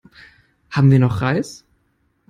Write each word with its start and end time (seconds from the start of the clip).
Haben 0.71 0.89
wir 0.89 0.97
noch 0.97 1.21
Reis? 1.21 1.63